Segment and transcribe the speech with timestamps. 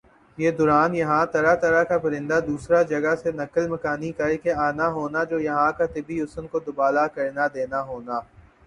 [0.37, 5.21] یِہ دوران یَہاں طرح طرح کا پرندہ دُوسْرا جگہ سے نقل مکانی کرکہ آنا ہونا
[5.29, 8.17] جو یَہاں کا طبعی حسن کو دوبالا کرنا دینا ہونا